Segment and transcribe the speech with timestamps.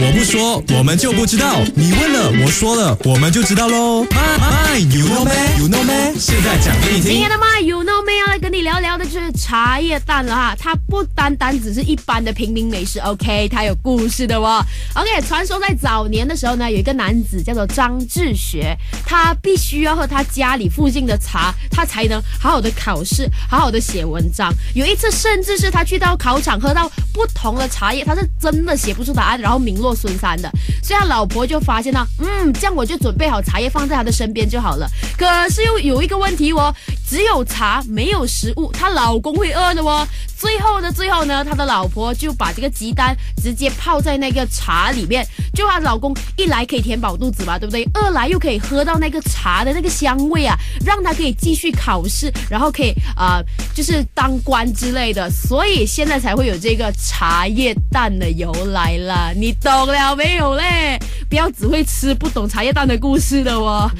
[0.00, 1.60] 我不说，我们就不知道。
[1.74, 4.04] 你问了，我说了，我们就知道喽。
[4.04, 7.28] My my，you know me，you know me，现在讲给你听
[9.08, 14.64] 是茶叶蛋了哈，它不单单只是一般的平民美食，OK，它有故事的哦。
[14.94, 24.52] OK，传说在早年的时候呢，有一个男子叫做张志学，他必须要喝他家里附近的茶，他才能好好的考试，好好的写文章。
[24.74, 30.50] 有一次，甚至是他去到考场喝到不同的茶叶，他是真的写不出答案，然后名落孙山的。
[30.82, 34.88] 所以他老婆就发现到，嗯，这样我就准备好茶叶放在他的身边就好了。
[35.16, 36.74] 可是又有一个问题哦，
[37.08, 40.06] 只有茶没有食物，她老公会饿的哦。
[40.36, 47.88] 最后呢，最后呢，她的老婆就把这个鸡蛋直接泡在那个茶里面，就她老公一来可以填饱肚子嘛，对不对？
[47.94, 53.42] 二来又可以喝到那个茶的那个香味啊，让他可以继续考试，然后可以啊、
[53.74, 55.28] 就是当官之类的。
[55.30, 60.98] 所以现在才会有这个茶叶蛋的由来啦，你懂了没有嘞？
[61.28, 63.90] 不要只会吃不懂茶叶蛋的故事的哦。